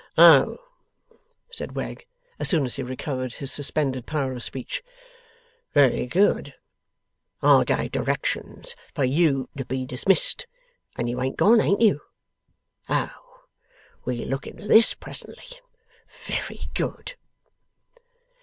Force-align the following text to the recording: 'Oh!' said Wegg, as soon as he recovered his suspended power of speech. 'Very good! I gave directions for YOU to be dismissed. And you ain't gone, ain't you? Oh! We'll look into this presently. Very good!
'Oh!' 0.17 0.57
said 1.51 1.75
Wegg, 1.75 2.07
as 2.39 2.49
soon 2.49 2.65
as 2.65 2.73
he 2.75 2.81
recovered 2.81 3.33
his 3.35 3.51
suspended 3.53 4.07
power 4.07 4.33
of 4.33 4.41
speech. 4.41 4.81
'Very 5.75 6.07
good! 6.07 6.55
I 7.43 7.63
gave 7.65 7.91
directions 7.91 8.75
for 8.95 9.03
YOU 9.03 9.47
to 9.55 9.63
be 9.63 9.85
dismissed. 9.85 10.47
And 10.97 11.07
you 11.07 11.21
ain't 11.21 11.37
gone, 11.37 11.61
ain't 11.61 11.81
you? 11.81 12.01
Oh! 12.89 13.43
We'll 14.03 14.27
look 14.27 14.47
into 14.47 14.65
this 14.67 14.95
presently. 14.95 15.45
Very 16.25 16.61
good! 16.73 17.13